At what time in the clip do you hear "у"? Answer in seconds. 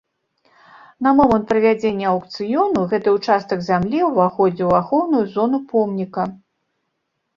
4.73-4.75